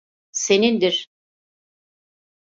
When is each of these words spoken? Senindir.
Senindir. 0.41 0.97